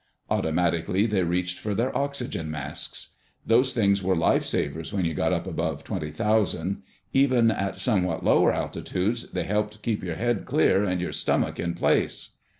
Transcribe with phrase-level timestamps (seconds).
[0.31, 3.13] Automatically they reached for their oxygen masks.
[3.45, 6.81] Those things were lifesavers when you got up above 20,000.
[7.13, 11.75] Even at somewhat lower altitudes they helped keep your head clear and your stomach in
[11.75, 12.37] place.